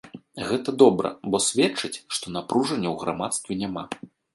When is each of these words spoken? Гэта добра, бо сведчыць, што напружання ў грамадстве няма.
Гэта 0.47 0.73
добра, 0.83 1.11
бо 1.35 1.43
сведчыць, 1.49 1.93
што 2.15 2.37
напружання 2.41 2.87
ў 2.91 2.95
грамадстве 3.07 3.65
няма. 3.67 3.91